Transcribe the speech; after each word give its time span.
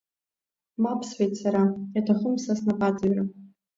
Мап 0.83 1.01
сҳәеит 1.07 1.33
сара, 1.41 1.63
иаҭахым 1.95 2.35
сара 2.43 2.57
снапаҵаҩра. 2.59 3.23